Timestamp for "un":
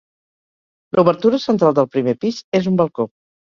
2.75-2.83